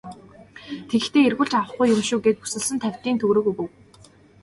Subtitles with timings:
[0.89, 3.69] Тэгэхдээ эргүүлж авахгүй юм шүү гээд бүсэлсэн тавьтын төгрөг өгөв.